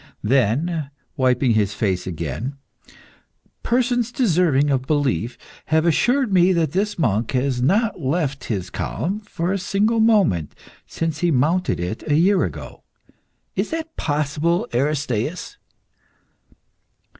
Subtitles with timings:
[0.23, 2.55] Then, wiping his face again
[3.61, 9.19] "Persons deserving of belief have assured me that this monk has not left his column
[9.19, 10.55] for a single moment
[10.87, 12.81] since he mounted it a year ago.
[13.55, 15.57] Is that possible, Aristaeus?"